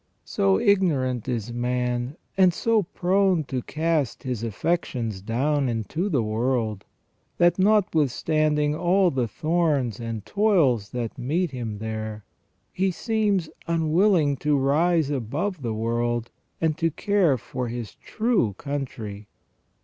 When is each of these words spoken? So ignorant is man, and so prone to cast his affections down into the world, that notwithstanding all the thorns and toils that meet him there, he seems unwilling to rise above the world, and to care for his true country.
So 0.25 0.59
ignorant 0.59 1.29
is 1.29 1.53
man, 1.53 2.15
and 2.35 2.55
so 2.55 2.81
prone 2.81 3.43
to 3.43 3.61
cast 3.61 4.23
his 4.23 4.41
affections 4.43 5.21
down 5.21 5.69
into 5.69 6.09
the 6.09 6.23
world, 6.23 6.85
that 7.37 7.59
notwithstanding 7.59 8.73
all 8.73 9.11
the 9.11 9.27
thorns 9.27 9.99
and 9.99 10.25
toils 10.25 10.89
that 10.89 11.19
meet 11.19 11.51
him 11.51 11.77
there, 11.77 12.25
he 12.73 12.89
seems 12.89 13.47
unwilling 13.67 14.37
to 14.37 14.57
rise 14.57 15.11
above 15.11 15.61
the 15.61 15.75
world, 15.75 16.31
and 16.59 16.79
to 16.79 16.89
care 16.89 17.37
for 17.37 17.67
his 17.67 17.93
true 17.93 18.55
country. 18.57 19.27